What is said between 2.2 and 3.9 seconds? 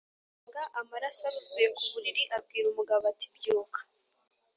Abwira umugabo ati "Byuka